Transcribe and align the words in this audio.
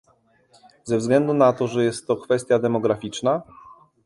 Ze 0.83 0.97
względu 0.97 1.33
na 1.33 1.53
to, 1.53 1.67
że 1.67 1.83
jest 1.83 2.07
to 2.07 2.15
kwestia 2.17 2.59
demograficzna? 2.59 3.41